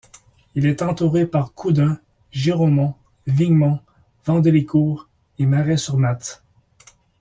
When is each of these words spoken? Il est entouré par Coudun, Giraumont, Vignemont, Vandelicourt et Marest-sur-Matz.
Il 0.55 0.65
est 0.65 0.81
entouré 0.81 1.27
par 1.27 1.53
Coudun, 1.53 1.99
Giraumont, 2.31 2.95
Vignemont, 3.27 3.81
Vandelicourt 4.25 5.07
et 5.37 5.45
Marest-sur-Matz. 5.45 6.41